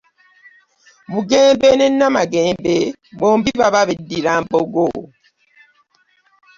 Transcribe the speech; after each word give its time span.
Bugembe 1.11 1.67
ne 1.75 1.87
Namagembe 1.89 2.75
bombi 3.19 3.49
baba 3.59 3.81
beddira 3.87 4.33
mbogo. 4.43 4.85